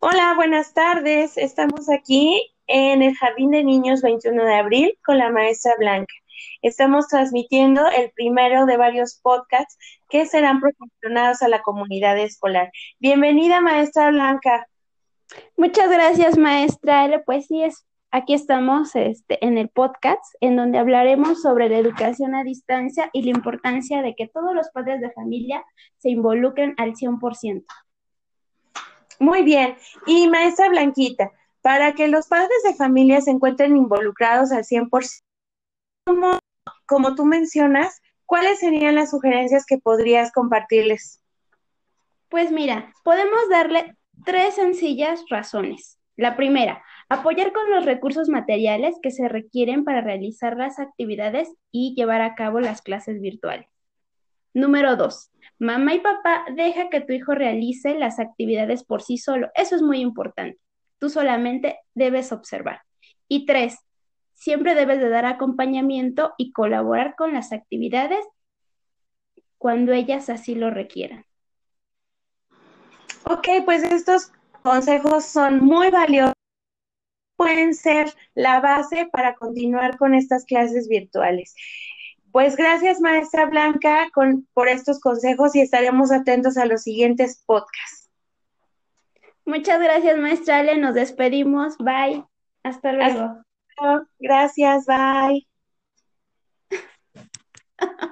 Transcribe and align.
Hola, 0.00 0.34
buenas 0.34 0.74
tardes. 0.74 1.36
Estamos 1.36 1.88
aquí 1.88 2.52
en 2.66 3.02
el 3.02 3.14
Jardín 3.14 3.52
de 3.52 3.62
Niños 3.62 4.02
21 4.02 4.44
de 4.44 4.54
abril 4.54 4.98
con 5.04 5.18
la 5.18 5.30
maestra 5.30 5.74
Blanca. 5.78 6.12
Estamos 6.60 7.06
transmitiendo 7.06 7.86
el 7.88 8.10
primero 8.12 8.66
de 8.66 8.76
varios 8.76 9.20
podcasts 9.22 9.78
que 10.08 10.26
serán 10.26 10.60
proporcionados 10.60 11.42
a 11.42 11.48
la 11.48 11.62
comunidad 11.62 12.18
escolar. 12.18 12.72
Bienvenida, 12.98 13.60
maestra 13.60 14.10
Blanca. 14.10 14.66
Muchas 15.56 15.88
gracias, 15.88 16.36
maestra. 16.36 17.22
Pues 17.24 17.46
sí, 17.46 17.62
aquí 18.10 18.34
estamos 18.34 18.96
este, 18.96 19.44
en 19.46 19.56
el 19.56 19.68
podcast 19.68 20.24
en 20.40 20.56
donde 20.56 20.78
hablaremos 20.78 21.42
sobre 21.42 21.68
la 21.68 21.78
educación 21.78 22.34
a 22.34 22.42
distancia 22.42 23.08
y 23.12 23.22
la 23.22 23.30
importancia 23.30 24.02
de 24.02 24.16
que 24.16 24.26
todos 24.26 24.52
los 24.52 24.68
padres 24.70 25.00
de 25.00 25.12
familia 25.12 25.64
se 25.98 26.10
involucren 26.10 26.74
al 26.76 26.94
100%. 26.94 27.64
Muy 29.18 29.42
bien. 29.42 29.76
Y 30.06 30.28
maestra 30.28 30.68
Blanquita, 30.68 31.32
para 31.60 31.92
que 31.94 32.08
los 32.08 32.28
padres 32.28 32.62
de 32.64 32.74
familia 32.74 33.20
se 33.20 33.30
encuentren 33.30 33.76
involucrados 33.76 34.52
al 34.52 34.64
100%, 34.64 35.22
como, 36.04 36.38
como 36.86 37.14
tú 37.14 37.24
mencionas, 37.24 38.00
¿cuáles 38.26 38.60
serían 38.60 38.94
las 38.94 39.10
sugerencias 39.10 39.66
que 39.66 39.78
podrías 39.78 40.32
compartirles? 40.32 41.20
Pues 42.28 42.52
mira, 42.52 42.92
podemos 43.04 43.48
darle 43.50 43.96
tres 44.24 44.54
sencillas 44.54 45.24
razones. 45.30 45.98
La 46.16 46.36
primera, 46.36 46.82
apoyar 47.08 47.52
con 47.52 47.70
los 47.70 47.84
recursos 47.84 48.28
materiales 48.28 48.96
que 49.02 49.10
se 49.10 49.28
requieren 49.28 49.84
para 49.84 50.00
realizar 50.00 50.56
las 50.56 50.78
actividades 50.78 51.48
y 51.70 51.94
llevar 51.94 52.20
a 52.20 52.34
cabo 52.34 52.60
las 52.60 52.82
clases 52.82 53.20
virtuales. 53.20 53.68
Número 54.54 54.96
dos, 54.96 55.30
mamá 55.58 55.94
y 55.94 56.00
papá 56.00 56.44
deja 56.54 56.88
que 56.88 57.00
tu 57.00 57.12
hijo 57.12 57.34
realice 57.34 57.98
las 57.98 58.18
actividades 58.18 58.84
por 58.84 59.02
sí 59.02 59.18
solo. 59.18 59.50
Eso 59.54 59.76
es 59.76 59.82
muy 59.82 60.00
importante. 60.00 60.58
Tú 60.98 61.10
solamente 61.10 61.78
debes 61.94 62.32
observar. 62.32 62.82
Y 63.28 63.46
tres, 63.46 63.78
siempre 64.34 64.74
debes 64.74 65.00
de 65.00 65.08
dar 65.08 65.26
acompañamiento 65.26 66.32
y 66.38 66.52
colaborar 66.52 67.14
con 67.16 67.34
las 67.34 67.52
actividades 67.52 68.24
cuando 69.58 69.92
ellas 69.92 70.30
así 70.30 70.54
lo 70.54 70.70
requieran. 70.70 71.24
Ok, 73.24 73.48
pues 73.64 73.82
estos 73.82 74.32
consejos 74.62 75.24
son 75.24 75.60
muy 75.60 75.90
valiosos. 75.90 76.34
Pueden 77.36 77.74
ser 77.74 78.12
la 78.34 78.60
base 78.60 79.08
para 79.12 79.34
continuar 79.34 79.98
con 79.98 80.14
estas 80.14 80.44
clases 80.44 80.88
virtuales. 80.88 81.54
Pues 82.38 82.54
gracias, 82.54 83.00
maestra 83.00 83.46
Blanca, 83.46 84.08
con, 84.14 84.46
por 84.54 84.68
estos 84.68 85.00
consejos 85.00 85.56
y 85.56 85.60
estaremos 85.60 86.12
atentos 86.12 86.56
a 86.56 86.66
los 86.66 86.82
siguientes 86.82 87.42
podcasts. 87.44 88.08
Muchas 89.44 89.80
gracias, 89.80 90.16
maestra 90.18 90.58
Ale. 90.58 90.78
Nos 90.78 90.94
despedimos. 90.94 91.76
Bye. 91.78 92.24
Hasta 92.62 92.92
luego. 92.92 93.22
Hasta 93.22 93.42
luego. 93.80 94.06
Gracias. 94.20 94.86
Bye. 94.86 95.48